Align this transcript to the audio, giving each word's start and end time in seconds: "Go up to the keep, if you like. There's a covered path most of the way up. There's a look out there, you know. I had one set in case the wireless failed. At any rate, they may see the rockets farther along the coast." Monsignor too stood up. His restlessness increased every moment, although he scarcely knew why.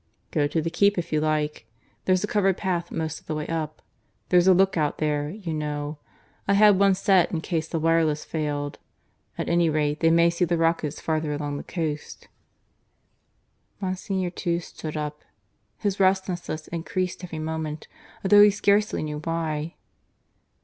"Go 0.31 0.45
up 0.45 0.49
to 0.51 0.63
the 0.63 0.71
keep, 0.71 0.97
if 0.97 1.13
you 1.13 1.21
like. 1.21 1.67
There's 2.05 2.23
a 2.23 2.27
covered 2.27 2.57
path 2.57 2.89
most 2.89 3.19
of 3.19 3.27
the 3.27 3.35
way 3.35 3.45
up. 3.45 3.83
There's 4.29 4.47
a 4.47 4.53
look 4.55 4.75
out 4.75 4.97
there, 4.97 5.29
you 5.29 5.53
know. 5.53 5.99
I 6.47 6.53
had 6.55 6.79
one 6.79 6.95
set 6.95 7.31
in 7.31 7.39
case 7.41 7.67
the 7.67 7.79
wireless 7.79 8.25
failed. 8.25 8.79
At 9.37 9.47
any 9.47 9.69
rate, 9.69 9.99
they 9.99 10.09
may 10.09 10.31
see 10.31 10.43
the 10.43 10.57
rockets 10.57 10.99
farther 10.99 11.31
along 11.33 11.57
the 11.57 11.63
coast." 11.63 12.29
Monsignor 13.79 14.31
too 14.31 14.59
stood 14.59 14.97
up. 14.97 15.21
His 15.77 15.99
restlessness 15.99 16.67
increased 16.69 17.23
every 17.23 17.37
moment, 17.37 17.87
although 18.23 18.41
he 18.41 18.49
scarcely 18.49 19.03
knew 19.03 19.19
why. 19.19 19.75